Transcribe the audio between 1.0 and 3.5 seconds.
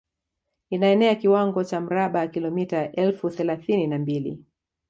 kiwango cha mraba kilometa elfu